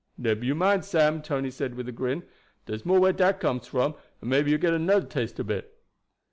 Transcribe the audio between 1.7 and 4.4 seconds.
with a grin. "Dar's more where dat comes from, and